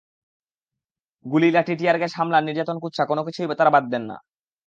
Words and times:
গুলি, 1.25 1.49
লাঠি, 1.51 1.73
টিয়ারগ্যাস, 1.75 2.11
হামলা, 2.17 2.37
নির্যাতন, 2.41 2.77
কুৎসা—কোনো 2.83 3.21
কিছুই 3.27 3.47
তাঁরা 3.51 3.71
বাদ 3.75 3.85
দেন 3.91 4.03
না। 4.09 4.15